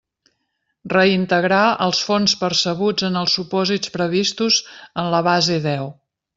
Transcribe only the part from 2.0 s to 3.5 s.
fons percebuts en els